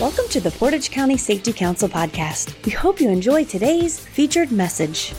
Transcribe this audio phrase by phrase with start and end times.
[0.00, 2.64] Welcome to the Portage County Safety Council podcast.
[2.64, 5.12] We hope you enjoy today's featured message.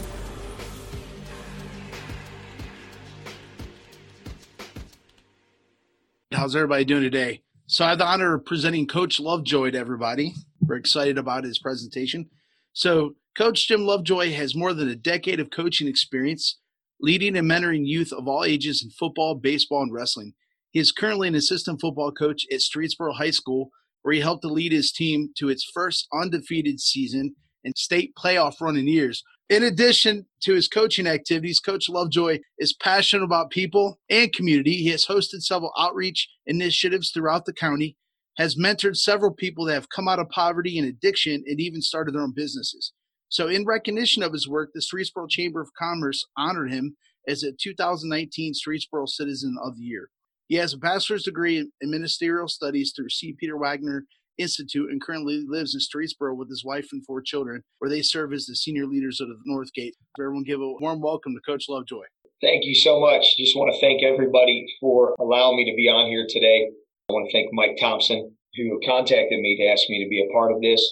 [6.33, 7.44] How's everybody doing today?
[7.67, 10.33] So, I have the honor of presenting Coach Lovejoy to everybody.
[10.62, 12.32] We're excited about his presentation.
[12.74, 16.58] So, Coach Jim Lovejoy has more than a decade of coaching experience,
[17.00, 20.34] leading and mentoring youth of all ages in football, baseball, and wrestling.
[20.72, 23.70] He is currently an assistant football coach at Streetsboro High School,
[24.01, 28.59] where he helped to lead his team to its first undefeated season and state playoff
[28.61, 29.23] run in years.
[29.49, 34.77] In addition to his coaching activities, Coach Lovejoy is passionate about people and community.
[34.77, 37.97] He has hosted several outreach initiatives throughout the county,
[38.37, 42.15] has mentored several people that have come out of poverty and addiction, and even started
[42.15, 42.93] their own businesses.
[43.27, 46.95] So, in recognition of his work, the Streetsboro Chamber of Commerce honored him
[47.27, 50.09] as a 2019 Streetsboro Citizen of the Year.
[50.51, 53.33] He has a bachelor's degree in ministerial studies through C.
[53.39, 54.03] Peter Wagner
[54.37, 58.33] Institute and currently lives in Streetsboro with his wife and four children, where they serve
[58.33, 59.93] as the senior leaders of the Northgate.
[60.19, 62.03] Everyone give a warm welcome to Coach Lovejoy.
[62.41, 63.38] Thank you so much.
[63.38, 66.67] Just want to thank everybody for allowing me to be on here today.
[67.09, 70.33] I want to thank Mike Thompson, who contacted me to ask me to be a
[70.33, 70.83] part of this.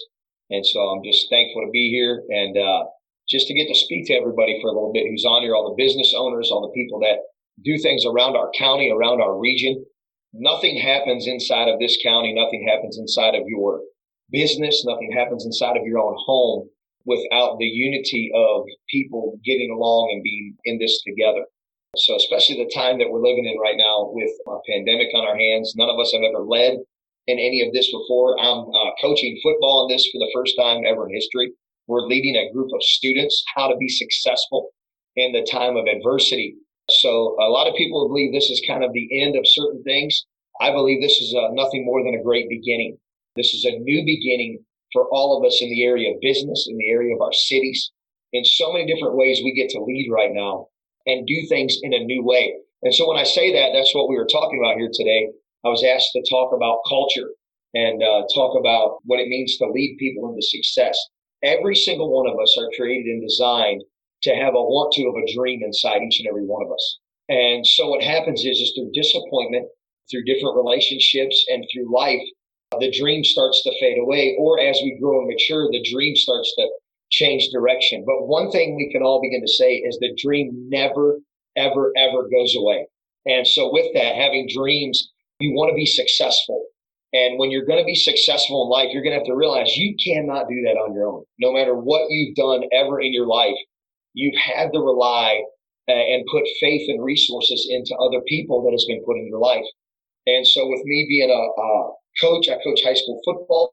[0.48, 2.84] And so I'm just thankful to be here and uh,
[3.28, 5.68] just to get to speak to everybody for a little bit who's on here, all
[5.68, 7.20] the business owners, all the people that
[7.64, 9.84] do things around our county, around our region.
[10.32, 12.32] Nothing happens inside of this county.
[12.32, 13.80] Nothing happens inside of your
[14.30, 14.84] business.
[14.86, 16.68] Nothing happens inside of your own home
[17.04, 21.44] without the unity of people getting along and being in this together.
[21.96, 25.36] So, especially the time that we're living in right now with a pandemic on our
[25.36, 26.78] hands, none of us have ever led
[27.26, 28.38] in any of this before.
[28.38, 31.52] I'm uh, coaching football in this for the first time ever in history.
[31.88, 34.70] We're leading a group of students how to be successful
[35.16, 36.54] in the time of adversity
[36.90, 40.26] so a lot of people believe this is kind of the end of certain things.
[40.60, 42.98] I believe this is uh, nothing more than a great beginning.
[43.36, 46.76] This is a new beginning for all of us in the area of business, in
[46.76, 47.90] the area of our cities.
[48.32, 50.66] In so many different ways, we get to lead right now
[51.06, 52.54] and do things in a new way.
[52.82, 55.28] And so when I say that, that's what we were talking about here today.
[55.64, 57.28] I was asked to talk about culture
[57.74, 60.98] and uh, talk about what it means to lead people into success.
[61.42, 63.82] Every single one of us are created and designed
[64.22, 66.98] to have a want to of a dream inside each and every one of us.
[67.28, 69.68] And so what happens is, is through disappointment,
[70.10, 72.22] through different relationships and through life,
[72.78, 74.36] the dream starts to fade away.
[74.38, 76.68] Or as we grow and mature, the dream starts to
[77.10, 78.04] change direction.
[78.06, 81.18] But one thing we can all begin to say is the dream never,
[81.56, 82.86] ever, ever goes away.
[83.26, 85.10] And so with that, having dreams,
[85.40, 86.64] you want to be successful.
[87.12, 89.76] And when you're going to be successful in life, you're going to have to realize
[89.76, 91.24] you cannot do that on your own.
[91.40, 93.56] No matter what you've done ever in your life,
[94.14, 95.42] you've had to rely
[95.88, 99.40] uh, and put faith and resources into other people that has been put in your
[99.40, 99.64] life.
[100.26, 103.72] And so with me being a, a coach, I coach high school football,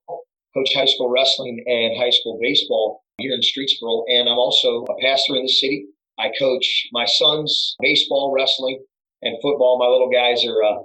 [0.53, 4.03] coach high school wrestling and high school baseball here in Streetsboro.
[4.07, 5.87] And I'm also a pastor in the city.
[6.19, 8.83] I coach my sons baseball, wrestling,
[9.21, 9.77] and football.
[9.77, 10.81] My little guys are uh,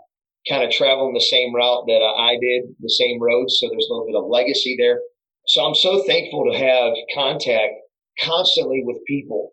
[0.48, 3.58] kind of traveling the same route that I did, the same roads.
[3.58, 5.00] So there's a little bit of legacy there.
[5.46, 7.72] So I'm so thankful to have contact
[8.20, 9.50] constantly with people.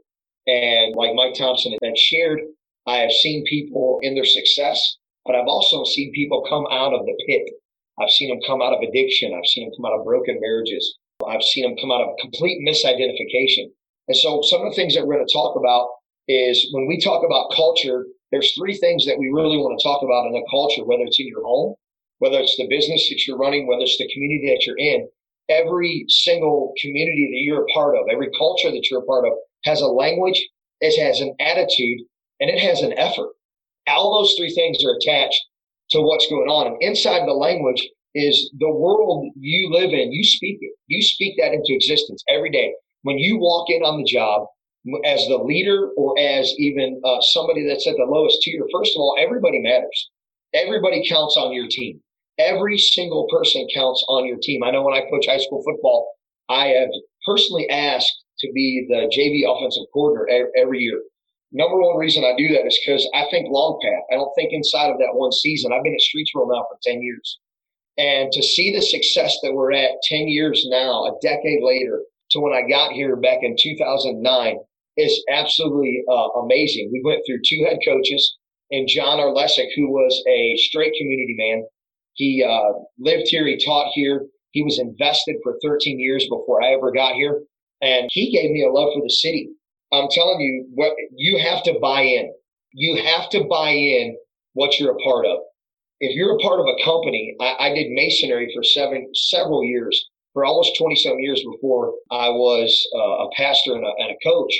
[0.48, 2.40] And like Mike Thompson had shared,
[2.88, 7.06] I have seen people in their success, but I've also seen people come out of
[7.06, 7.54] the pit.
[8.02, 9.34] I've seen them come out of addiction.
[9.34, 10.98] I've seen them come out of broken marriages.
[11.28, 13.70] I've seen them come out of complete misidentification.
[14.08, 15.90] And so some of the things that we're going to talk about
[16.28, 20.02] is when we talk about culture, there's three things that we really want to talk
[20.02, 21.76] about in a culture, whether it's in your home,
[22.20, 25.10] whether it's the business that you're running, whether it's the community that you're in
[25.50, 29.34] every single community that you're a part of, every culture that you're a part of
[29.66, 30.42] has a language,
[30.82, 32.00] it has an attitude,
[32.40, 33.30] and it has an effort.
[33.88, 35.42] All those three things are attached
[35.92, 36.68] to what's going on.
[36.68, 40.12] And inside the language is the world you live in.
[40.12, 40.72] You speak it.
[40.88, 42.74] You speak that into existence every day.
[43.04, 44.48] When you walk in on the job
[45.06, 49.02] as the leader or as even uh, somebody that's at the lowest tier, first of
[49.02, 50.10] all, everybody matters.
[50.54, 52.02] Everybody counts on your team.
[52.40, 54.64] Every single person counts on your team.
[54.64, 56.14] I know when I coach high school football,
[56.48, 56.90] I have
[57.26, 61.02] personally asked to be the JV offensive coordinator every year.
[61.52, 64.04] Number one reason I do that is because I think long path.
[64.12, 65.72] I don't think inside of that one season.
[65.74, 67.40] I've been at Streetsboro now for 10 years.
[67.98, 72.40] And to see the success that we're at 10 years now, a decade later, to
[72.40, 74.58] when I got here back in 2009
[74.98, 76.90] is absolutely uh, amazing.
[76.94, 78.38] We went through two head coaches
[78.72, 81.66] and John Arlesic, who was a straight community man,
[82.20, 83.48] he uh, lived here.
[83.48, 84.26] He taught here.
[84.52, 87.44] He was invested for 13 years before I ever got here.
[87.82, 89.50] And he gave me a love for the city.
[89.94, 92.34] I'm telling you, what you have to buy in.
[92.74, 94.18] You have to buy in
[94.54, 95.40] what you're a part of.
[96.02, 100.10] if you're a part of a company, I, I did masonry for seven, several years,
[100.34, 104.54] for almost 27 years before I was uh, a pastor and a, and a coach.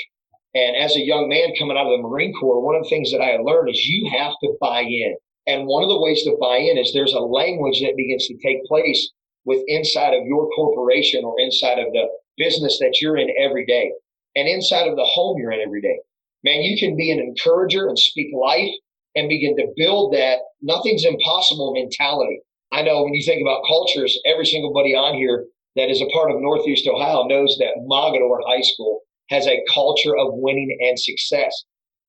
[0.54, 3.12] And as a young man coming out of the Marine Corps, one of the things
[3.12, 5.16] that I had learned is you have to buy in.
[5.50, 8.38] And one of the ways to buy in is there's a language that begins to
[8.38, 9.10] take place
[9.44, 12.06] with inside of your corporation or inside of the
[12.36, 13.90] business that you're in every day
[14.36, 15.98] and inside of the home you're in every day.
[16.44, 18.70] Man, you can be an encourager and speak life
[19.16, 22.42] and begin to build that nothing's impossible mentality.
[22.70, 26.12] I know when you think about cultures, every single buddy on here that is a
[26.14, 29.00] part of Northeast Ohio knows that Mogadore High School
[29.30, 31.64] has a culture of winning and success.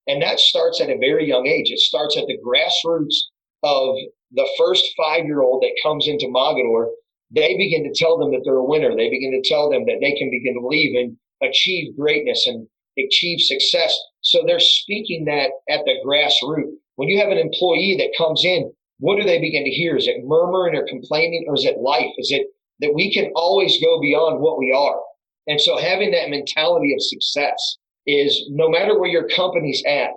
[0.07, 1.71] And that starts at a very young age.
[1.71, 3.15] It starts at the grassroots
[3.63, 3.95] of
[4.31, 6.87] the first five year old that comes into Mogadore.
[7.33, 8.95] They begin to tell them that they're a winner.
[8.95, 12.67] They begin to tell them that they can begin to believe and achieve greatness and
[12.97, 13.97] achieve success.
[14.21, 16.75] So they're speaking that at the grassroots.
[16.95, 19.95] When you have an employee that comes in, what do they begin to hear?
[19.95, 22.11] Is it murmuring or complaining or is it life?
[22.17, 22.47] Is it
[22.79, 24.99] that we can always go beyond what we are?
[25.47, 30.11] And so having that mentality of success is no matter where your company's at,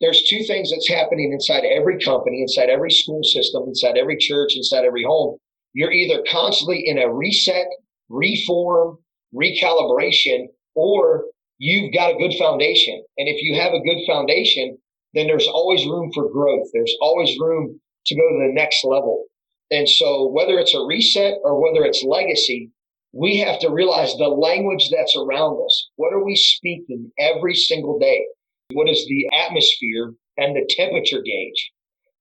[0.00, 4.54] there's two things that's happening inside every company, inside every school system, inside every church,
[4.54, 5.38] inside every home.
[5.72, 7.66] You're either constantly in a reset,
[8.08, 8.98] reform,
[9.34, 11.24] recalibration, or
[11.58, 13.02] you've got a good foundation.
[13.18, 14.78] And if you have a good foundation,
[15.14, 16.68] then there's always room for growth.
[16.72, 19.24] There's always room to go to the next level.
[19.70, 22.70] And so whether it's a reset or whether it's legacy,
[23.12, 25.88] we have to realize the language that's around us.
[25.96, 28.26] What are we speaking every single day?
[28.72, 31.72] What is the atmosphere and the temperature gauge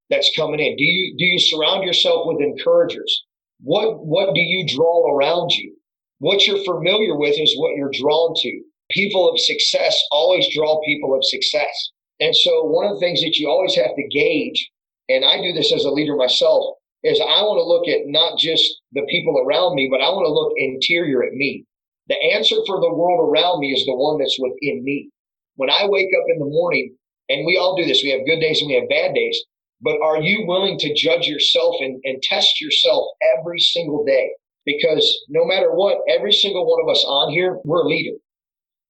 [0.10, 0.76] that's coming in?
[0.78, 3.26] Do you, do you surround yourself with encouragers?
[3.62, 5.76] What, what do you draw around you?
[6.20, 8.62] What you're familiar with is what you're drawn to.
[8.92, 11.92] People of success always draw people of success.
[12.20, 14.70] And so one of the things that you always have to gauge,
[15.10, 18.40] and I do this as a leader myself, is I want to look at not
[18.40, 21.66] just the people around me, but I want to look interior at me.
[22.08, 25.10] The answer for the world around me is the one that's within me.
[25.56, 26.96] When I wake up in the morning,
[27.30, 29.42] and we all do this, we have good days and we have bad days,
[29.82, 33.06] but are you willing to judge yourself and, and test yourself
[33.38, 34.32] every single day?
[34.66, 38.18] Because no matter what, every single one of us on here, we're a leader.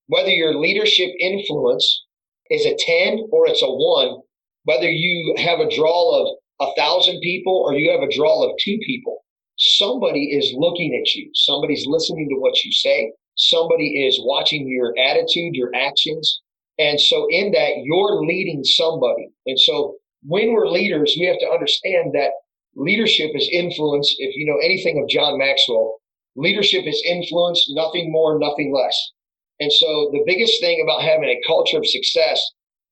[0.08, 2.04] Whether your leadership influence
[2.50, 4.22] is a 10 or it's a one,
[4.64, 8.58] whether you have a draw of a thousand people or you have a draw of
[8.60, 9.24] two people,
[9.58, 11.30] somebody is looking at you.
[11.34, 13.12] Somebody's listening to what you say.
[13.36, 16.42] Somebody is watching your attitude, your actions.
[16.78, 19.30] And so in that, you're leading somebody.
[19.46, 22.32] And so when we're leaders, we have to understand that
[22.76, 24.14] leadership is influence.
[24.18, 26.00] If you know anything of John Maxwell,
[26.36, 29.12] leadership is influence, nothing more, nothing less.
[29.60, 32.42] And so the biggest thing about having a culture of success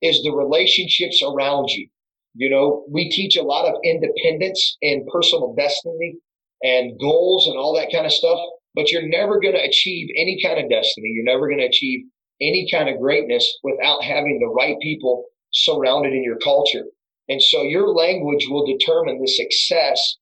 [0.01, 1.87] is the relationships around you.
[2.35, 6.15] You know, we teach a lot of independence and personal destiny
[6.63, 8.39] and goals and all that kind of stuff,
[8.75, 11.09] but you're never going to achieve any kind of destiny.
[11.13, 12.05] You're never going to achieve
[12.41, 16.85] any kind of greatness without having the right people surrounded in your culture.
[17.29, 20.17] And so your language will determine the success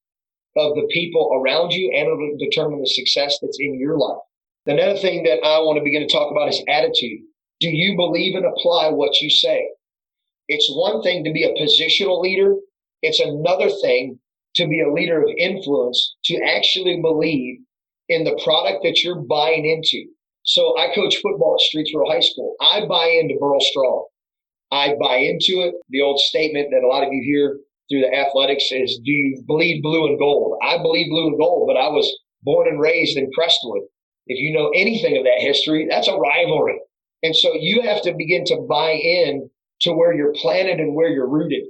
[0.57, 4.21] of the people around you and it'll determine the success that's in your life.
[4.67, 7.21] Another thing that I want to begin to talk about is attitude.
[7.59, 9.69] Do you believe and apply what you say?
[10.47, 12.55] It's one thing to be a positional leader.
[13.01, 14.19] It's another thing
[14.55, 17.59] to be a leader of influence, to actually believe
[18.09, 20.11] in the product that you're buying into.
[20.43, 22.55] So I coach football at Streetsboro High School.
[22.59, 24.05] I buy into Boro Strong.
[24.71, 25.75] I buy into it.
[25.89, 29.43] The old statement that a lot of you hear through the athletics is, do you
[29.45, 30.57] believe blue and gold?
[30.63, 32.09] I believe blue and gold, but I was
[32.43, 33.83] born and raised in Crestwood.
[34.27, 36.79] If you know anything of that history, that's a rivalry.
[37.23, 39.49] And so you have to begin to buy in
[39.81, 41.63] to where you're planted and where you're rooted.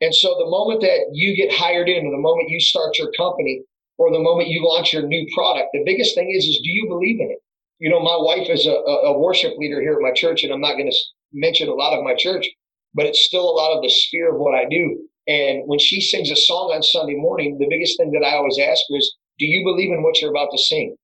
[0.00, 3.10] And so the moment that you get hired in or the moment you start your
[3.18, 3.62] company
[3.98, 6.86] or the moment you launch your new product, the biggest thing is, is do you
[6.88, 7.38] believe in it?
[7.80, 10.60] You know, my wife is a, a worship leader here at my church and I'm
[10.60, 10.98] not going to
[11.32, 12.46] mention a lot of my church,
[12.94, 14.98] but it's still a lot of the sphere of what I do.
[15.26, 18.58] And when she sings a song on Sunday morning, the biggest thing that I always
[18.58, 20.96] ask her is, do you believe in what you're about to sing?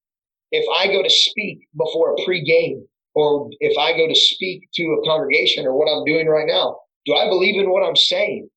[0.52, 2.82] if I go to speak before a pregame
[3.14, 6.78] or if I go to speak to a congregation or what I'm doing right now,
[7.04, 8.48] do I believe in what I'm saying?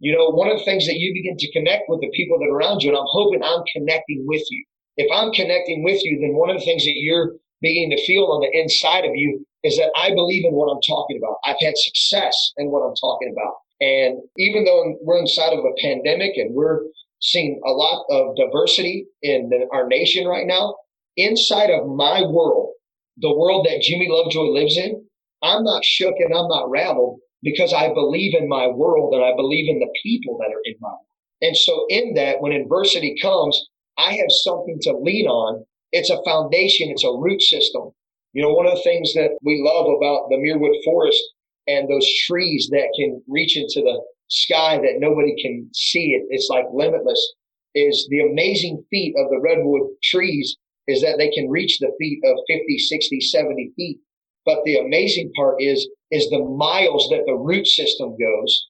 [0.00, 2.46] You know, one of the things that you begin to connect with the people that
[2.46, 4.64] are around you, and I'm hoping I'm connecting with you.
[4.96, 8.24] If I'm connecting with you, then one of the things that you're beginning to feel
[8.24, 11.38] on the inside of you is that I believe in what I'm talking about.
[11.44, 13.54] I've had success in what I'm talking about.
[13.80, 16.80] And even though we're inside of a pandemic and we're
[17.20, 20.76] seeing a lot of diversity in our nation right now,
[21.16, 22.74] inside of my world,
[23.18, 25.04] the world that Jimmy Lovejoy lives in,
[25.42, 29.34] I'm not shook and I'm not rattled because I believe in my world and I
[29.36, 31.04] believe in the people that are in my world.
[31.40, 35.64] And so in that, when adversity comes, I have something to lean on.
[35.92, 36.90] It's a foundation.
[36.90, 37.90] It's a root system.
[38.32, 41.22] You know, one of the things that we love about the Muirwood Forest
[41.66, 46.48] and those trees that can reach into the sky that nobody can see it, it's
[46.50, 47.34] like limitless,
[47.74, 52.20] is the amazing feat of the redwood trees is that they can reach the feet
[52.24, 53.98] of 50, 60, 70 feet.
[54.44, 58.68] But the amazing part is, is the miles that the root system goes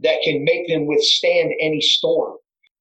[0.00, 2.36] that can make them withstand any storm.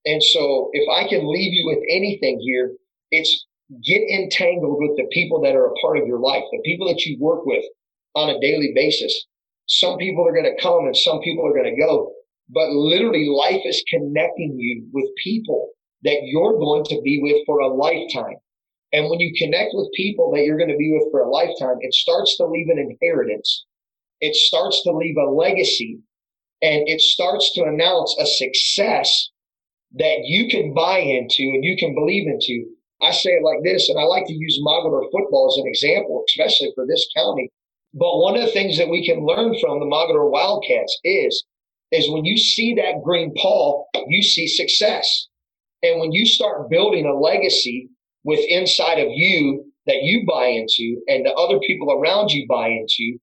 [0.05, 2.73] And so if I can leave you with anything here,
[3.11, 3.45] it's
[3.83, 7.05] get entangled with the people that are a part of your life, the people that
[7.05, 7.63] you work with
[8.15, 9.27] on a daily basis.
[9.67, 12.11] Some people are going to come and some people are going to go,
[12.49, 15.69] but literally life is connecting you with people
[16.03, 18.37] that you're going to be with for a lifetime.
[18.91, 21.77] And when you connect with people that you're going to be with for a lifetime,
[21.81, 23.65] it starts to leave an inheritance.
[24.19, 25.99] It starts to leave a legacy
[26.61, 29.29] and it starts to announce a success
[29.93, 32.65] that you can buy into and you can believe into.
[33.01, 36.23] I say it like this, and I like to use Mogadore football as an example,
[36.29, 37.49] especially for this county.
[37.93, 41.45] But one of the things that we can learn from the Mogadore Wildcats is,
[41.91, 45.27] is when you see that green paw, you see success.
[45.81, 47.89] And when you start building a legacy
[48.23, 52.67] with inside of you that you buy into and the other people around you buy
[52.67, 53.17] into,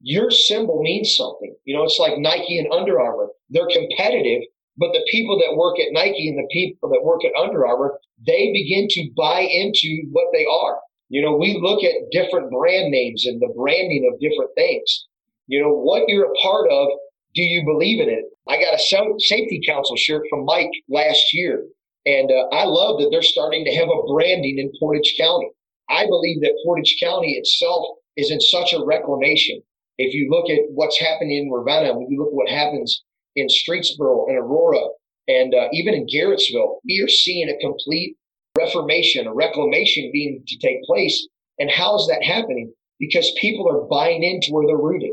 [0.00, 1.54] your symbol means something.
[1.64, 3.28] You know, it's like Nike and Under Armour.
[3.50, 4.42] They're competitive,
[4.78, 7.98] but the people that work at Nike and the people that work at Under Armour,
[8.26, 10.78] they begin to buy into what they are.
[11.08, 15.06] You know, we look at different brand names and the branding of different things.
[15.46, 16.88] You know, what you're a part of,
[17.34, 18.24] do you believe in it?
[18.48, 21.64] I got a safety council shirt from Mike last year.
[22.06, 25.50] And uh, I love that they're starting to have a branding in Portage County.
[25.88, 29.60] I believe that Portage County itself is in such a reclamation.
[29.98, 33.04] If you look at what's happening in Ravenna, when you look at what happens
[33.36, 34.88] in Streetsboro and Aurora,
[35.28, 38.16] and uh, even in Garrettsville, we are seeing a complete
[38.56, 41.26] reformation, a reclamation being to take place.
[41.58, 42.72] And how is that happening?
[42.98, 45.12] Because people are buying into where they're rooted.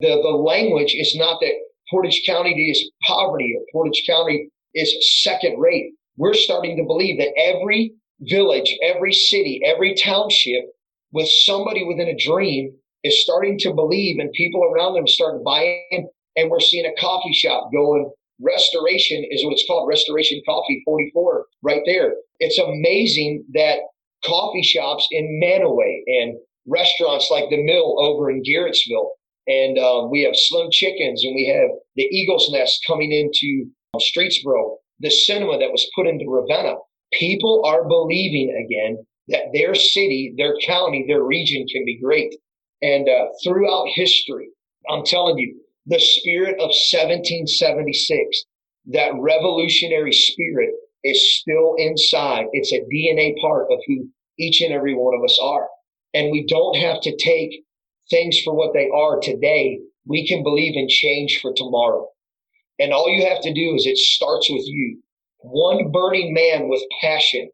[0.00, 1.54] The, the language is not that
[1.90, 5.92] Portage County is poverty or Portage County is second rate.
[6.16, 10.64] We're starting to believe that every village, every city, every township
[11.12, 16.08] with somebody within a dream is starting to believe and people around them start buying
[16.36, 18.10] and we're seeing a coffee shop going.
[18.40, 22.14] Restoration is what it's called, Restoration Coffee 44, right there.
[22.40, 23.78] It's amazing that
[24.24, 26.36] coffee shops in Mantua and
[26.66, 29.10] restaurants like the Mill over in Garrettsville,
[29.46, 34.76] and um, we have Slim Chickens, and we have the Eagle's Nest coming into Streetsboro,
[35.00, 36.76] the cinema that was put into Ravenna.
[37.12, 42.34] People are believing again that their city, their county, their region can be great.
[42.82, 44.48] And uh, throughout history,
[44.90, 48.44] I'm telling you, the spirit of 1776,
[48.86, 50.70] that revolutionary spirit
[51.02, 52.46] is still inside.
[52.52, 55.68] It's a DNA part of who each and every one of us are.
[56.14, 57.64] And we don't have to take
[58.10, 59.78] things for what they are today.
[60.06, 62.08] We can believe in change for tomorrow.
[62.78, 65.00] And all you have to do is it starts with you.
[65.38, 67.50] One burning man with passion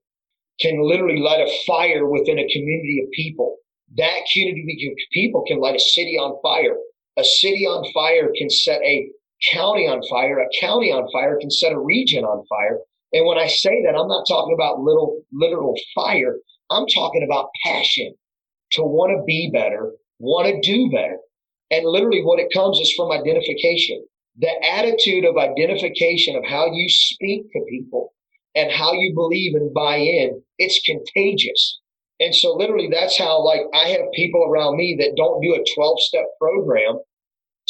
[0.61, 3.57] can literally light a fire within a community of people.
[3.97, 6.77] That community of people can light a city on fire.
[7.21, 9.11] A city on fire can set a
[9.53, 10.39] county on fire.
[10.39, 12.79] A county on fire can set a region on fire.
[13.13, 16.37] And when I say that, I'm not talking about little, literal fire.
[16.71, 18.15] I'm talking about passion
[18.73, 21.19] to want to be better, want to do better.
[21.71, 24.03] And literally what it comes is from identification.
[24.39, 28.15] The attitude of identification of how you speak to people
[28.55, 31.81] and how you believe and buy in, it's contagious.
[32.19, 35.65] And so literally that's how like I have people around me that don't do a
[35.75, 37.01] 12 step program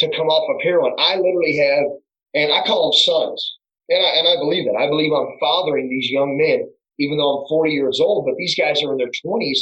[0.00, 0.92] to come off of heroin.
[0.98, 1.86] I literally have,
[2.34, 3.40] and I call them sons.
[3.88, 4.78] And I, and I believe that.
[4.78, 8.54] I believe I'm fathering these young men, even though I'm 40 years old, but these
[8.54, 9.58] guys are in their 20s.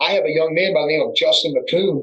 [0.00, 2.02] I have a young man by the name of Justin McCoon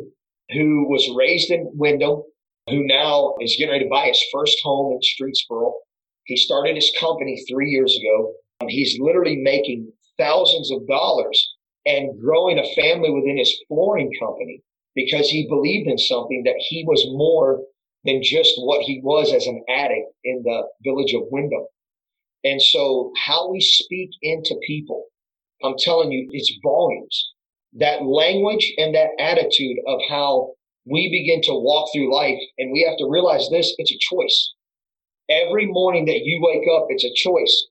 [0.54, 2.24] who was raised in Windham,
[2.70, 5.72] who now is getting ready to buy his first home in Streetsboro.
[6.26, 8.34] He started his company three years ago.
[8.68, 14.62] He's literally making thousands of dollars and growing a family within his flooring company
[14.94, 17.62] because he believed in something that he was more
[18.06, 21.66] than just what he was as an addict in the village of Windham.
[22.44, 25.06] And so how we speak into people,
[25.64, 27.32] I'm telling you, it's volumes.
[27.74, 30.54] That language and that attitude of how
[30.86, 34.54] we begin to walk through life and we have to realize this, it's a choice.
[35.30, 37.68] Every morning that you wake up, it's a choice.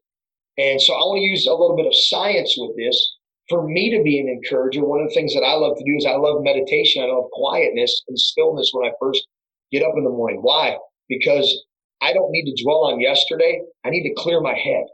[0.56, 3.16] And so I want to use a little bit of science with this
[3.50, 5.96] for me to be an encourager, one of the things that I love to do
[5.98, 7.02] is I love meditation.
[7.02, 9.26] I love quietness and stillness when I first
[9.72, 10.40] get up in the morning.
[10.42, 10.76] Why?
[11.08, 11.64] Because
[12.02, 13.60] I don't need to dwell on yesterday.
[13.84, 14.84] I need to clear my head.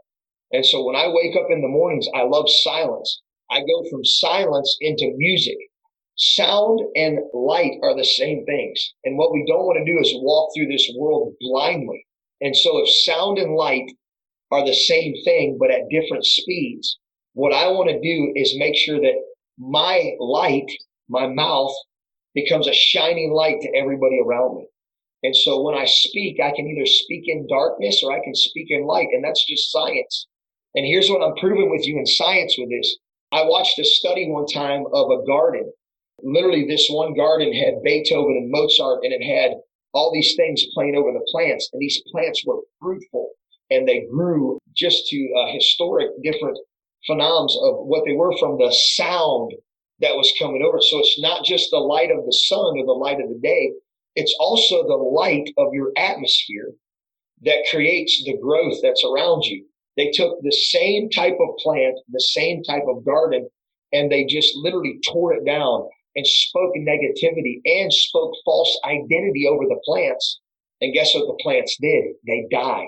[0.51, 3.21] And so when I wake up in the mornings, I love silence.
[3.49, 5.57] I go from silence into music.
[6.15, 8.93] Sound and light are the same things.
[9.03, 12.05] And what we don't want to do is walk through this world blindly.
[12.41, 13.91] And so if sound and light
[14.51, 16.97] are the same thing, but at different speeds,
[17.33, 19.15] what I want to do is make sure that
[19.57, 20.69] my light,
[21.09, 21.73] my mouth
[22.33, 24.67] becomes a shining light to everybody around me.
[25.23, 28.67] And so when I speak, I can either speak in darkness or I can speak
[28.69, 29.07] in light.
[29.11, 30.27] And that's just science.
[30.75, 32.97] And here's what I'm proving with you in science with this.
[33.31, 35.71] I watched a study one time of a garden.
[36.23, 39.57] Literally, this one garden had Beethoven and Mozart, and it had
[39.93, 41.69] all these things playing over the plants.
[41.73, 43.31] And these plants were fruitful
[43.69, 46.57] and they grew just to uh, historic different
[47.09, 49.51] phenoms of what they were from the sound
[49.99, 50.79] that was coming over.
[50.81, 53.71] So it's not just the light of the sun or the light of the day.
[54.15, 56.73] It's also the light of your atmosphere
[57.43, 59.65] that creates the growth that's around you.
[59.95, 63.49] They took the same type of plant, the same type of garden,
[63.91, 69.65] and they just literally tore it down and spoke negativity and spoke false identity over
[69.65, 70.39] the plants.
[70.81, 72.03] And guess what the plants did?
[72.25, 72.87] They died.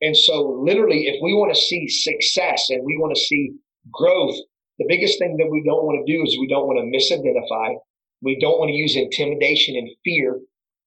[0.00, 3.52] And so literally, if we want to see success and we want to see
[3.92, 4.36] growth,
[4.78, 7.76] the biggest thing that we don't want to do is we don't want to misidentify.
[8.22, 10.40] We don't want to use intimidation and fear.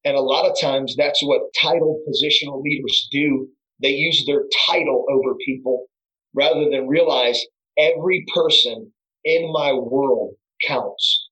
[0.04, 3.48] And a lot of times that's what title positional leaders do
[3.82, 5.86] they use their title over people
[6.34, 7.40] rather than realize
[7.76, 8.92] every person
[9.24, 10.34] in my world
[10.66, 11.28] counts.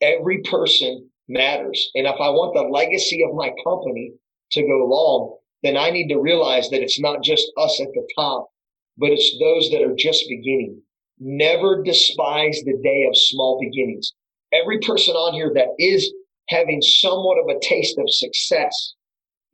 [0.00, 1.90] Every person matters.
[1.94, 4.12] And if I want the legacy of my company
[4.52, 8.06] to go long, then I need to realize that it's not just us at the
[8.16, 8.48] top,
[8.96, 10.80] but it's those that are just beginning.
[11.20, 14.12] Never despise the day of small beginnings.
[14.52, 16.12] Every person on here that is
[16.48, 18.94] having somewhat of a taste of success,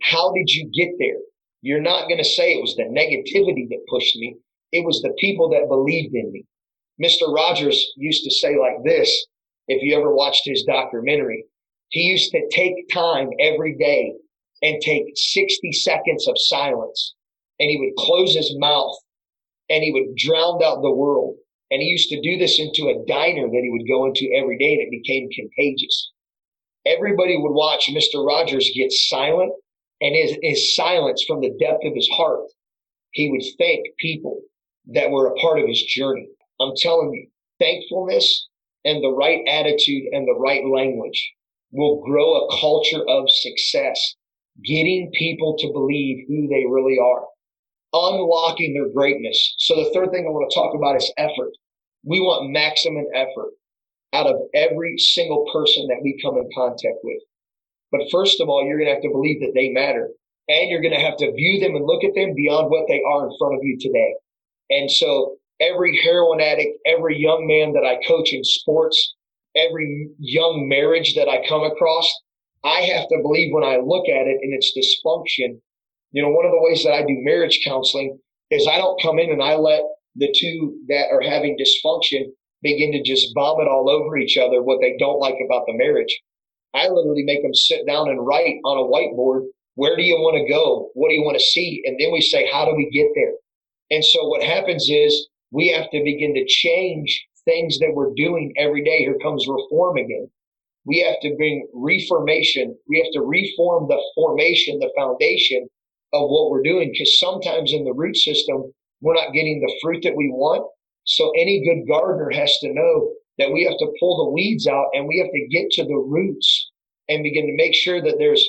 [0.02, 1.21] how did you get there?
[1.62, 4.37] You're not going to say it was the negativity that pushed me.
[4.73, 6.44] It was the people that believed in me.
[7.02, 7.35] Mr.
[7.35, 9.26] Rogers used to say like this.
[9.67, 11.47] If you ever watched his documentary,
[11.89, 14.12] he used to take time every day
[14.62, 17.15] and take 60 seconds of silence
[17.58, 18.97] and he would close his mouth
[19.71, 21.36] and he would drown out the world.
[21.75, 24.56] And he used to do this into a diner that he would go into every
[24.58, 26.13] day and it became contagious.
[26.87, 28.25] Everybody would watch Mr.
[28.25, 29.52] Rogers get silent
[30.00, 32.45] and his, his silence from the depth of his heart,
[33.10, 34.43] he would thank people
[34.93, 36.28] that were a part of his journey.
[36.60, 37.26] I'm telling you,
[37.58, 38.47] thankfulness
[38.84, 41.32] and the right attitude and the right language
[41.73, 44.15] will grow a culture of success,
[44.65, 47.25] getting people to believe who they really are,
[47.93, 49.56] unlocking their greatness.
[49.58, 51.50] So the third thing I want to talk about is effort.
[52.04, 53.52] We want maximum effort
[54.12, 57.21] out of every single person that we come in contact with.
[57.90, 60.10] But first of all, you're going to have to believe that they matter.
[60.49, 63.00] And you're going to have to view them and look at them beyond what they
[63.02, 64.14] are in front of you today.
[64.71, 69.14] And so every heroin addict, every young man that I coach in sports,
[69.56, 72.12] every young marriage that I come across,
[72.64, 75.60] I have to believe when I look at it and its dysfunction.
[76.12, 78.19] You know, one of the ways that I do marriage counseling
[78.50, 79.82] is I don't come in and I let
[80.17, 82.25] the two that are having dysfunction
[82.63, 86.21] begin to just vomit all over each other what they don't like about the marriage.
[86.75, 89.47] I literally make them sit down and write on a whiteboard,
[89.77, 90.91] where do you want to go?
[90.95, 91.83] What do you want to see?
[91.85, 93.35] And then we say, how do we get there?
[93.91, 98.53] And so what happens is we have to begin to change things that we're doing
[98.57, 98.99] every day.
[98.99, 100.29] Here comes reform again.
[100.87, 102.77] We have to bring reformation.
[102.89, 105.69] We have to reform the formation, the foundation
[106.13, 106.91] of what we're doing.
[106.93, 110.69] Because sometimes in the root system, we're not getting the fruit that we want.
[111.04, 114.87] So any good gardener has to know that we have to pull the weeds out
[114.95, 116.71] and we have to get to the roots
[117.09, 118.47] and begin to make sure that there's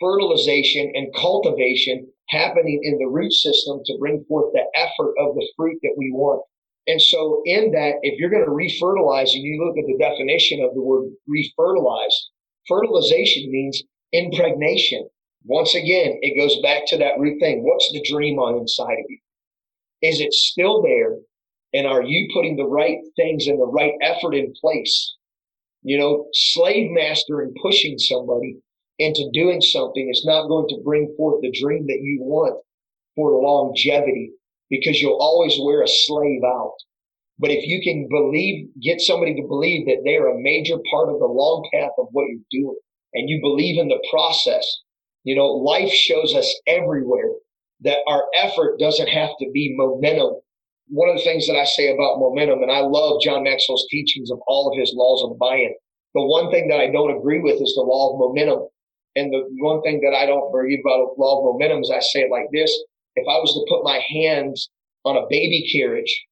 [0.00, 5.48] fertilization and cultivation happening in the root system to bring forth the effort of the
[5.56, 6.42] fruit that we want.
[6.86, 10.62] And so in that, if you're going to refertilize and you look at the definition
[10.62, 12.14] of the word refertilize,
[12.68, 15.08] fertilization means impregnation.
[15.46, 17.62] Once again, it goes back to that root thing.
[17.64, 19.18] What's the dream on inside of you?
[20.04, 21.16] Is it still there?
[21.72, 25.16] And are you putting the right things and the right effort in place?
[25.82, 28.58] You know, slave master and pushing somebody
[28.98, 32.62] into doing something is not going to bring forth the dream that you want
[33.16, 34.32] for longevity
[34.68, 36.76] because you'll always wear a slave out.
[37.38, 41.08] But if you can believe, get somebody to believe that they are a major part
[41.08, 42.78] of the long path of what you're doing
[43.14, 44.66] and you believe in the process,
[45.22, 47.30] you know, life shows us everywhere
[47.80, 50.34] that our effort doesn't have to be momentum
[50.88, 54.30] one of the things that I say about momentum, and I love John Maxwell's teachings
[54.30, 55.74] of all of his laws of buy-in.
[56.14, 58.68] The one thing that I don't agree with is the law of momentum.
[59.16, 62.00] And the one thing that I don't believe about the law of momentum is I
[62.00, 62.70] say it like this.
[63.16, 64.70] If I was to put my hands
[65.04, 66.26] on a baby carriage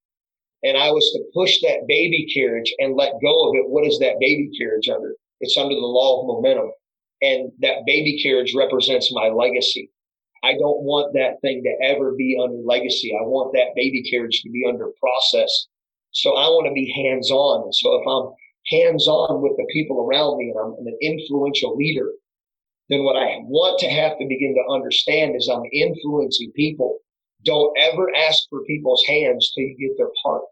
[0.65, 3.99] and I was to push that baby carriage and let go of it, what is
[4.01, 5.15] that baby carriage under?
[5.41, 6.73] It's under the law of momentum.
[7.23, 9.92] And that baby carriage represents my legacy.
[10.43, 13.15] I don't want that thing to ever be under legacy.
[13.15, 15.69] I want that baby carriage to be under process.
[16.11, 17.63] So I want to be hands on.
[17.65, 18.35] And so if I'm
[18.67, 22.11] hands on with the people around me and I'm an influential leader,
[22.89, 26.99] then what I want to have to begin to understand is I'm influencing people.
[27.45, 30.51] Don't ever ask for people's hands till you get their heart.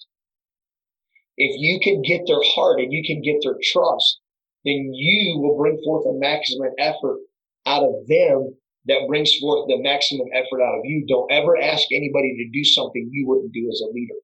[1.37, 4.21] If you can get their heart and you can get their trust,
[4.65, 7.19] then you will bring forth a maximum effort
[7.67, 11.05] out of them that brings forth the maximum effort out of you.
[11.07, 14.15] Don't ever ask anybody to do something you wouldn't do as a leader.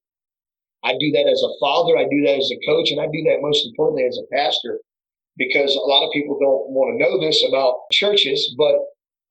[0.82, 1.98] I do that as a father.
[1.98, 2.90] I do that as a coach.
[2.90, 4.80] And I do that most importantly as a pastor
[5.36, 8.76] because a lot of people don't want to know this about churches, but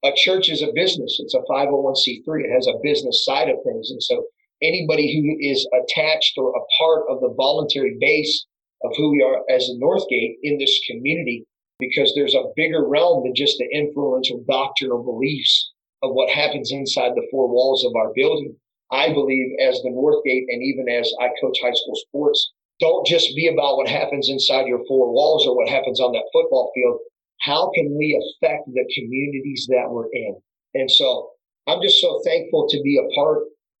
[0.04, 1.18] a church is a business.
[1.18, 2.44] It's a 501c3.
[2.44, 3.90] It has a business side of things.
[3.90, 4.26] And so
[4.62, 8.46] anybody who is attached or a part of the voluntary base
[8.84, 11.46] of who we are as a Northgate in this community
[11.78, 17.12] because there's a bigger realm than just the influential doctrinal beliefs of what happens inside
[17.14, 18.56] the four walls of our building.
[18.92, 23.34] I believe as the Northgate and even as I coach high school sports, don't just
[23.34, 26.98] be about what happens inside your four walls or what happens on that football field.
[27.40, 30.36] How can we affect the communities that we're in?
[30.74, 31.30] And so
[31.66, 33.38] I'm just so thankful to be a part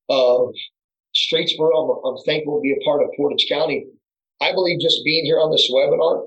[0.08, 0.48] of
[1.14, 1.70] Streetsboro.
[1.72, 3.86] I'm, I'm thankful to be a part of Portage County.
[4.40, 6.24] I believe just being here on this webinar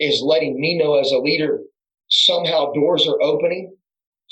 [0.00, 1.60] is letting me know as a leader
[2.08, 3.74] somehow doors are opening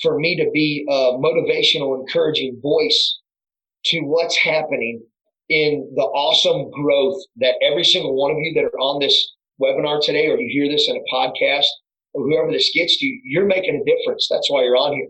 [0.01, 3.21] for me to be a motivational, encouraging voice
[3.85, 5.03] to what's happening
[5.49, 10.01] in the awesome growth that every single one of you that are on this webinar
[10.03, 11.67] today, or you hear this in a podcast,
[12.15, 14.29] or whoever this gets to, you're making a difference.
[14.31, 15.09] That's why you're on here.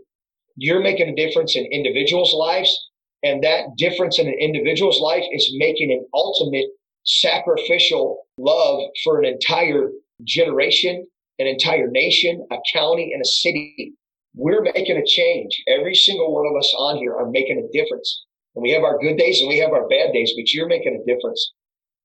[0.56, 2.90] You're making a difference in individuals' lives.
[3.22, 6.66] And that difference in an individual's life is making an ultimate
[7.04, 9.90] sacrificial love for an entire
[10.24, 11.06] generation,
[11.38, 13.92] an entire nation, a county, and a city.
[14.34, 15.62] We're making a change.
[15.68, 18.24] Every single one of us on here are making a difference.
[18.54, 20.94] And we have our good days and we have our bad days, but you're making
[20.94, 21.52] a difference.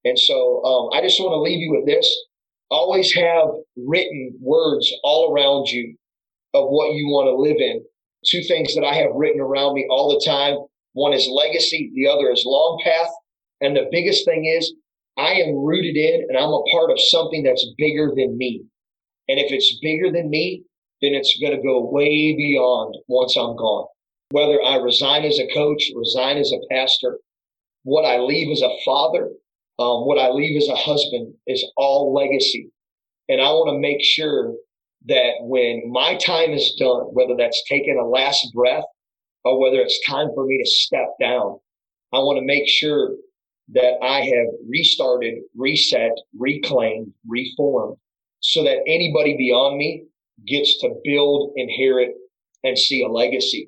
[0.06, 2.08] And so um, I just want to leave you with this.
[2.70, 5.96] Always have written words all around you
[6.54, 7.84] of what you want to live in.
[8.26, 10.58] Two things that I have written around me all the time.
[10.94, 11.92] One is legacy.
[11.96, 13.10] The other is long path.
[13.62, 14.74] And the biggest thing is
[15.18, 18.64] I am rooted in and I'm a part of something that's bigger than me.
[19.28, 20.64] And if it's bigger than me,
[21.02, 23.88] then it's going to go way beyond once I'm gone.
[24.30, 27.20] Whether I resign as a coach, resign as a pastor,
[27.84, 29.30] what I leave as a father,
[29.80, 32.70] um, what I leave as a husband is all legacy.
[33.30, 34.54] And I want to make sure
[35.08, 38.84] that when my time is done, whether that's taking a last breath
[39.44, 41.60] or whether it's time for me to step down,
[42.14, 43.16] I want to make sure
[43.74, 47.98] that I have restarted, reset, reclaimed, reformed
[48.40, 50.06] so that anybody beyond me
[50.46, 52.12] gets to build, inherit,
[52.64, 53.68] and see a legacy.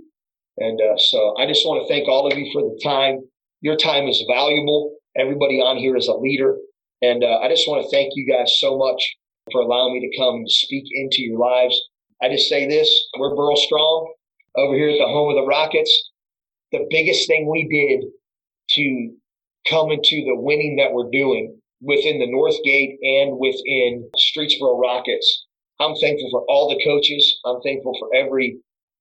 [0.58, 3.20] And uh, so I just want to thank all of you for the time.
[3.62, 4.96] Your time is valuable.
[5.18, 6.56] Everybody on here is a leader.
[7.02, 9.02] And uh, I just want to thank you guys so much
[9.52, 11.80] for allowing me to come and speak into your lives.
[12.22, 14.14] I just say this we're Boro Strong
[14.56, 16.12] over here at the home of the Rockets.
[16.72, 18.10] The biggest thing we did
[18.72, 19.16] to
[19.67, 25.45] come into the winning that we're doing within the Northgate and within Streetsboro Rockets.
[25.80, 27.39] I'm thankful for all the coaches.
[27.45, 28.60] I'm thankful for every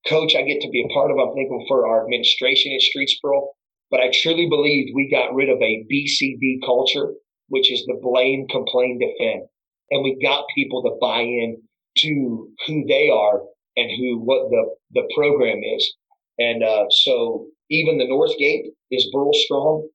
[0.09, 1.19] coach I get to be a part of.
[1.19, 3.49] I'm thankful for our administration at Streetsboro.
[3.91, 7.15] But I truly believe we got rid of a BCD culture,
[7.49, 9.49] which is the blame, complain, defend.
[9.91, 11.63] And we got people to buy in
[11.99, 13.41] to who they are
[13.77, 15.95] and who, what the, the program is.
[16.39, 19.89] And, uh, so even the Northgate is Boro Strong.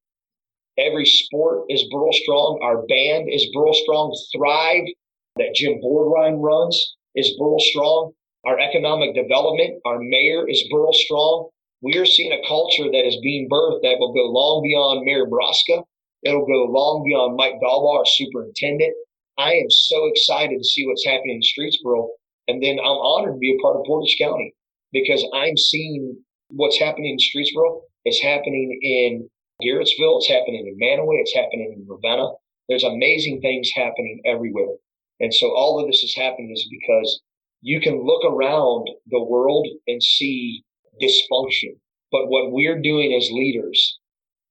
[0.77, 2.59] Every sport is Boro Strong.
[2.63, 4.17] Our band is Boro Strong.
[4.35, 4.85] Thrive
[5.37, 8.13] that Jim Boardrine runs is Boro Strong.
[8.45, 11.49] Our economic development, our mayor is Boro Strong.
[11.81, 15.25] We are seeing a culture that is being birthed that will go long beyond Mayor
[15.25, 15.83] Broska.
[16.23, 18.93] It'll go long beyond Mike Dalbaugh, our superintendent.
[19.37, 22.07] I am so excited to see what's happening in Streetsboro.
[22.47, 24.53] And then I'm honored to be a part of Portage County
[24.91, 26.17] because I'm seeing
[26.49, 27.81] what's happening in Streetsboro.
[28.05, 29.29] is happening in
[29.63, 30.17] Garrettsville.
[30.17, 31.15] It's happening in Mantua.
[31.21, 32.29] It's happening in Ravenna.
[32.69, 34.75] There's amazing things happening everywhere.
[35.19, 37.21] And so all of this is happening is because
[37.61, 40.63] you can look around the world and see
[41.01, 41.77] dysfunction.
[42.11, 43.99] But what we're doing as leaders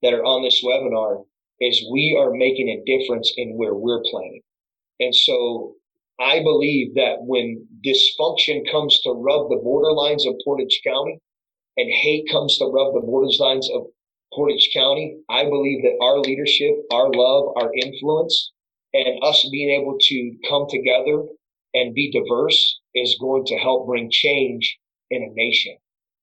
[0.03, 1.25] that are on this webinar
[1.61, 4.41] is we are making a difference in where we're playing.
[4.99, 5.75] And so
[6.21, 11.19] I believe that when dysfunction comes to rub the borderlines of Portage County
[11.77, 13.87] and hate comes to rub the borderlines of
[14.35, 18.53] Portage County, I believe that our leadership, our love, our influence,
[18.95, 21.25] and us being able to come together
[21.75, 24.79] and be diverse is going to help bring change
[25.11, 25.77] in a nation.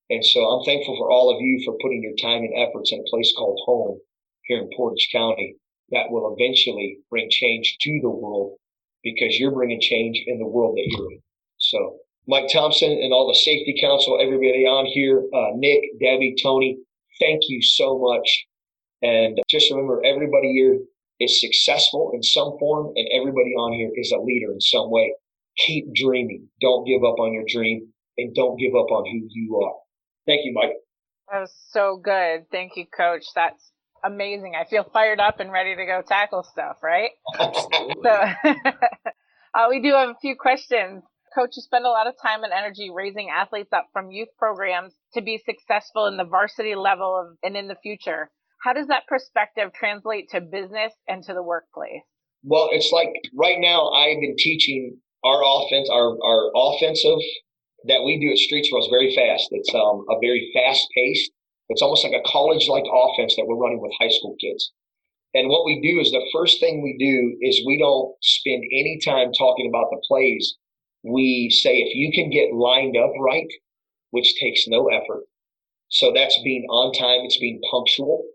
[0.09, 2.99] And so I'm thankful for all of you for putting your time and efforts in
[2.99, 3.99] a place called home
[4.43, 5.55] here in Portage County
[5.91, 8.57] that will eventually bring change to the world
[9.03, 11.21] because you're bringing change in the world that you're in.
[11.57, 16.77] So Mike Thompson and all the safety council, everybody on here, uh, Nick, Debbie, Tony,
[17.19, 18.45] thank you so much.
[19.01, 20.79] And just remember, everybody here
[21.19, 25.13] is successful in some form and everybody on here is a leader in some way.
[25.57, 26.47] Keep dreaming.
[26.61, 29.75] Don't give up on your dream and don't give up on who you are.
[30.25, 30.73] Thank you, Mike.
[31.31, 32.45] That was so good.
[32.51, 33.25] Thank you, coach.
[33.35, 33.71] That's
[34.03, 34.53] amazing.
[34.59, 37.11] I feel fired up and ready to go tackle stuff, right?
[37.39, 37.95] Absolutely.
[38.03, 38.09] So
[39.53, 41.03] uh, we do have a few questions.
[41.39, 45.21] You spend a lot of time and energy raising athletes up from youth programs to
[45.21, 48.29] be successful in the varsity level of, and in the future.
[48.61, 52.03] How does that perspective translate to business and to the workplace?
[52.43, 57.19] Well, it's like right now I've been teaching our offense, our, our offensive
[57.87, 59.47] that we do at Streets is very fast.
[59.51, 61.31] It's um, a very fast paced.
[61.69, 64.73] It's almost like a college like offense that we're running with high school kids.
[65.33, 68.99] And what we do is the first thing we do is we don't spend any
[69.05, 70.57] time talking about the plays.
[71.03, 73.47] We say if you can get lined up right,
[74.11, 75.25] which takes no effort.
[75.89, 77.25] So that's being on time.
[77.25, 78.25] It's being punctual.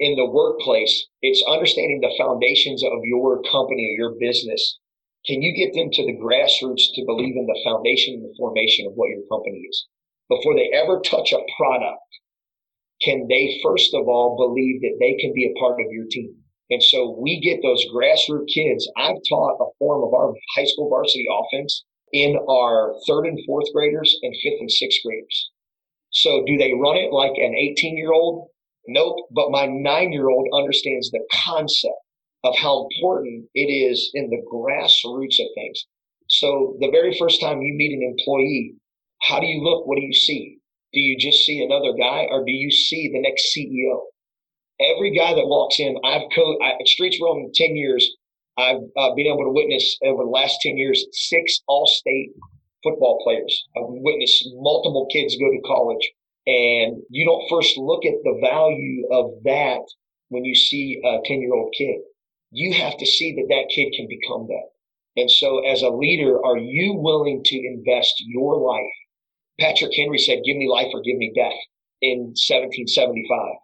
[0.00, 4.78] In the workplace, it's understanding the foundations of your company or your business
[5.26, 8.86] can you get them to the grassroots to believe in the foundation and the formation
[8.86, 9.86] of what your company is?
[10.28, 12.04] Before they ever touch a product,
[13.00, 16.36] can they first of all believe that they can be a part of your team?
[16.68, 18.88] And so we get those grassroots kids.
[18.98, 23.66] I've taught a form of our high school varsity offense in our third and fourth
[23.74, 25.50] graders and fifth and sixth graders.
[26.10, 28.48] So do they run it like an 18 year old?
[28.86, 29.16] Nope.
[29.32, 31.98] But my nine year old understands the concept
[32.44, 35.84] of how important it is in the grassroots of things.
[36.28, 38.74] So the very first time you meet an employee,
[39.22, 39.86] how do you look?
[39.86, 40.58] What do you see?
[40.92, 44.02] Do you just see another guy or do you see the next CEO?
[44.80, 48.08] Every guy that walks in, I've coached, Streets in 10 years,
[48.56, 52.30] I've uh, been able to witness over the last 10 years, six all-state
[52.82, 53.64] football players.
[53.76, 56.10] I've witnessed multiple kids go to college
[56.46, 59.80] and you don't first look at the value of that
[60.28, 62.00] when you see a 10 year old kid
[62.54, 65.20] you have to see that that kid can become that.
[65.20, 68.94] And so as a leader, are you willing to invest your life?
[69.58, 71.58] Patrick Henry said, give me life or give me death
[72.00, 73.56] in 1775.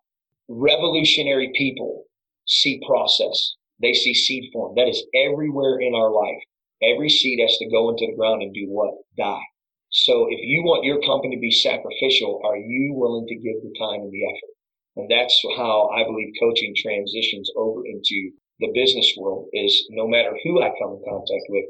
[0.49, 2.05] Revolutionary people
[2.47, 3.55] see process.
[3.81, 4.75] They see seed form.
[4.77, 6.43] That is everywhere in our life.
[6.83, 8.95] Every seed has to go into the ground and do what?
[9.17, 9.47] Die.
[9.91, 13.75] So if you want your company to be sacrificial, are you willing to give the
[13.79, 14.55] time and the effort?
[14.97, 20.37] And that's how I believe coaching transitions over into the business world is no matter
[20.45, 21.65] who I come in contact with,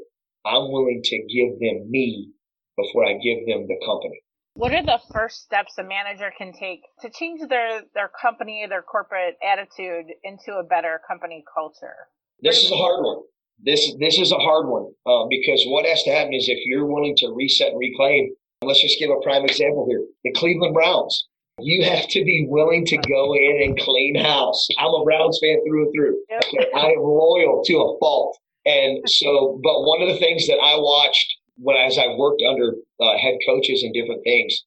[0.45, 2.29] I'm willing to give them me
[2.77, 4.21] before I give them the company.
[4.53, 8.81] What are the first steps a manager can take to change their, their company, their
[8.81, 12.09] corporate attitude into a better company culture?
[12.41, 13.23] This is a hard one.
[13.63, 16.85] This this is a hard one uh, because what has to happen is if you're
[16.85, 18.33] willing to reset and reclaim.
[18.63, 21.27] Let's just give a prime example here: the Cleveland Browns.
[21.59, 24.67] You have to be willing to go in and clean house.
[24.79, 26.23] I'm a Browns fan through and through.
[26.37, 26.71] Okay?
[26.75, 28.37] I am loyal to a fault.
[28.65, 32.73] And so, but one of the things that I watched when as I worked under
[32.99, 34.65] uh, head coaches and different things,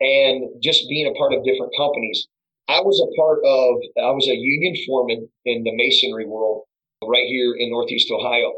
[0.00, 2.26] and just being a part of different companies,
[2.68, 3.76] I was a part of.
[4.02, 6.64] I was a union foreman in the masonry world
[7.04, 8.52] right here in Northeast Ohio,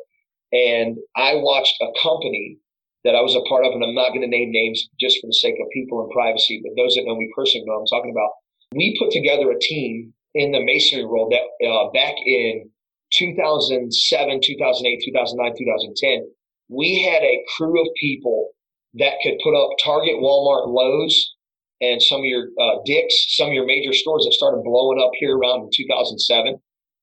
[0.53, 2.59] and I watched a company
[3.05, 5.27] that I was a part of, and I'm not going to name names just for
[5.27, 8.13] the sake of people and privacy, but those that know me personally know I'm talking
[8.13, 8.31] about.
[8.73, 12.71] We put together a team in the masonry world that uh, back in
[13.13, 16.31] 2007, 2008, 2009, 2010,
[16.69, 18.51] we had a crew of people
[18.95, 21.35] that could put up Target, Walmart, Lowe's,
[21.81, 25.11] and some of your uh, Dick's, some of your major stores that started blowing up
[25.19, 26.59] here around 2007.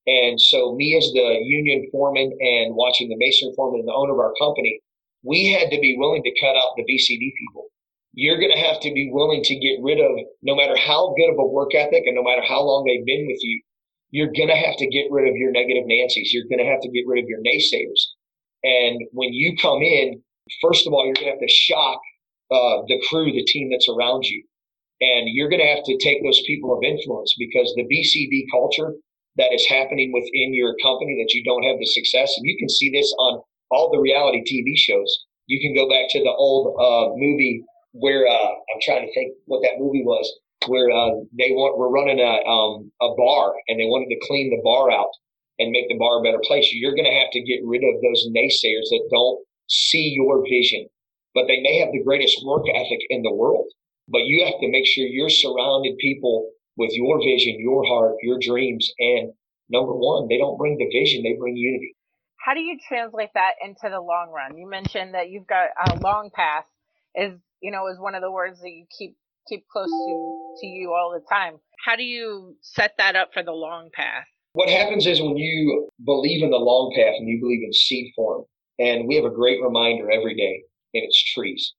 [0.08, 4.14] And so, me as the union foreman and watching the mason foreman and the owner
[4.14, 4.80] of our company,
[5.24, 7.68] we had to be willing to cut out the BCD people.
[8.14, 11.32] You're going to have to be willing to get rid of, no matter how good
[11.32, 13.62] of a work ethic and no matter how long they've been with you,
[14.10, 16.34] you're going to have to get rid of your negative Nancy's.
[16.34, 18.12] You're going to have to get rid of your naysayers.
[18.64, 20.22] And when you come in,
[20.62, 22.00] first of all, you're going to have to shock
[22.52, 24.44] uh, the crew, the team that's around you.
[25.02, 28.94] And you're going to have to take those people of influence because the BCD culture
[29.38, 32.70] that is happening within your company that you don't have the success, and you can
[32.70, 35.26] see this on all the reality TV shows.
[35.48, 39.34] You can go back to the old uh, movie where uh, I'm trying to think
[39.46, 40.30] what that movie was,
[40.68, 44.52] where uh, they want, were running a um, a bar and they wanted to clean
[44.52, 45.12] the bar out
[45.62, 46.70] and make the bar a better place.
[46.74, 50.90] You're going to have to get rid of those naysayers that don't see your vision,
[51.34, 53.70] but they may have the greatest work ethic in the world.
[54.08, 58.40] But you have to make sure you're surrounded people with your vision, your heart, your
[58.42, 58.92] dreams.
[59.00, 59.32] And
[59.70, 61.96] number one, they don't bring division, they bring unity.
[62.44, 64.58] How do you translate that into the long run?
[64.58, 66.66] You mentioned that you've got a long path
[67.16, 69.16] is, you know, is one of the words that you keep
[69.48, 71.58] keep close to, to you all the time.
[71.84, 74.26] How do you set that up for the long path?
[74.54, 78.12] What happens is when you believe in the long path and you believe in seed
[78.16, 78.44] form,
[78.80, 81.74] and we have a great reminder every day, and it's trees.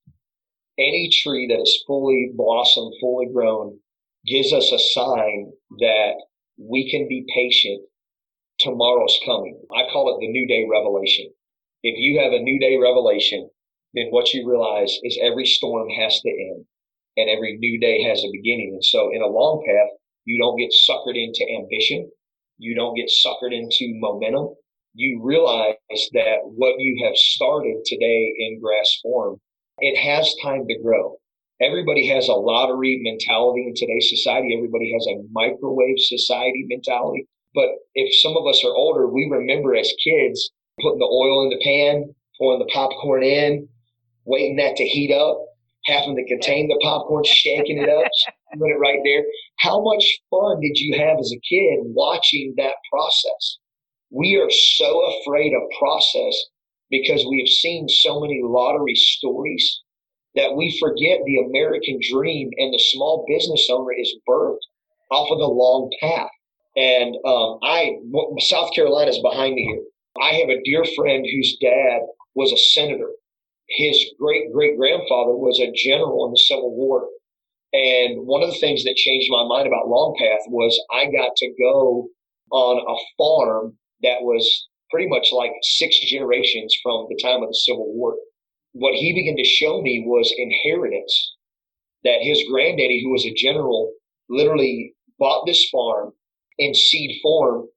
[0.79, 3.79] Any tree that is fully blossomed, fully grown,
[4.27, 6.15] gives us a sign that
[6.57, 7.83] we can be patient.
[8.59, 9.61] Tomorrow's coming.
[9.75, 11.27] I call it the new day revelation.
[11.83, 13.51] If you have a new day revelation,
[13.93, 16.65] then what you realize is every storm has to end
[17.17, 18.71] and every new day has a beginning.
[18.73, 22.11] And so in a long path, you don't get suckered into ambition.
[22.59, 24.55] You don't get suckered into momentum.
[24.95, 25.77] You realize
[26.12, 29.41] that what you have started today in grass form,
[29.79, 31.17] it has time to grow.
[31.61, 34.55] Everybody has a lottery mentality in today's society.
[34.55, 37.27] Everybody has a microwave society mentality.
[37.55, 41.51] But if some of us are older, we remember as kids putting the oil in
[41.51, 43.69] the pan, pouring the popcorn in,
[44.25, 45.38] waiting that to heat up,
[45.87, 48.11] having to contain the popcorn, shaking it up,
[48.59, 49.25] put it right there.
[49.59, 53.59] How much fun did you have as a kid watching that process?
[54.11, 56.37] We are so afraid of process
[56.91, 59.81] because we have seen so many lottery stories
[60.35, 64.59] that we forget the American dream and the small business owner is birthed
[65.11, 66.31] off of the long path.
[66.77, 67.97] And um, I,
[68.38, 69.83] South Carolina is behind me here.
[70.23, 72.01] I have a dear friend whose dad
[72.35, 73.11] was a senator
[73.77, 77.09] his great great grandfather was a general in the Civil War.
[77.73, 81.35] And one of the things that changed my mind about Long Path was I got
[81.37, 82.09] to go
[82.51, 87.55] on a farm that was pretty much like six generations from the time of the
[87.55, 88.15] Civil War.
[88.73, 91.35] What he began to show me was inheritance
[92.05, 93.93] that his granddaddy, who was a general,
[94.29, 96.13] literally bought this farm
[96.59, 97.69] in seed form,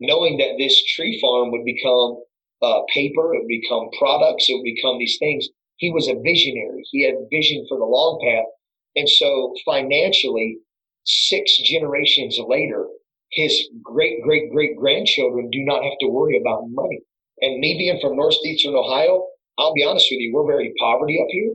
[0.00, 2.22] knowing that this tree farm would become
[2.62, 5.48] uh, paper, it would become products, it would become these things.
[5.76, 6.82] He was a visionary.
[6.90, 8.46] He had vision for the long path.
[8.96, 10.58] And so financially,
[11.04, 12.86] six generations later,
[13.32, 17.00] his great, great, great grandchildren do not have to worry about money.
[17.40, 19.26] And me being from northeastern Ohio,
[19.58, 21.54] I'll be honest with you, we're very poverty up here.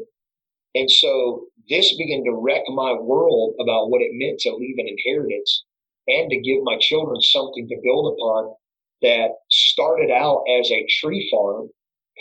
[0.76, 4.88] And so this began to wreck my world about what it meant to leave an
[4.88, 5.64] inheritance
[6.08, 8.56] and to give my children something to build upon
[9.02, 11.70] that started out as a tree farm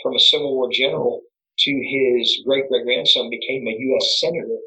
[0.01, 1.21] from a Civil War general
[1.59, 4.19] to his great great grandson became a U.S.
[4.19, 4.57] senator,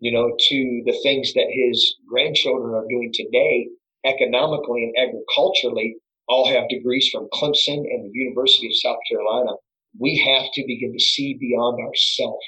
[0.00, 3.68] you know, to the things that his grandchildren are doing today
[4.04, 5.96] economically and agriculturally,
[6.28, 9.52] all have degrees from Clemson and the University of South Carolina.
[9.98, 12.44] We have to begin to see beyond ourselves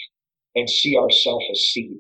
[0.54, 1.98] and see ourselves as seed.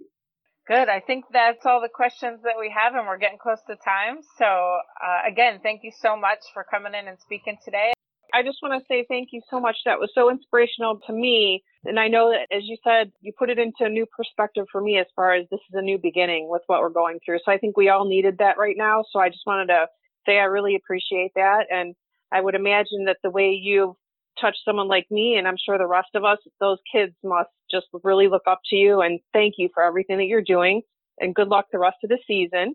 [0.68, 0.88] Good.
[0.88, 4.18] I think that's all the questions that we have, and we're getting close to time.
[4.38, 7.92] So, uh, again, thank you so much for coming in and speaking today.
[8.32, 9.76] I just want to say thank you so much.
[9.84, 11.62] That was so inspirational to me.
[11.84, 14.80] And I know that, as you said, you put it into a new perspective for
[14.80, 17.38] me as far as this is a new beginning with what we're going through.
[17.44, 19.04] So I think we all needed that right now.
[19.10, 19.86] So I just wanted to
[20.26, 21.66] say I really appreciate that.
[21.70, 21.94] And
[22.32, 23.94] I would imagine that the way you've
[24.40, 27.86] touch someone like me, and I'm sure the rest of us, those kids must just
[28.02, 30.82] really look up to you and thank you for everything that you're doing.
[31.18, 32.74] And good luck the rest of the season.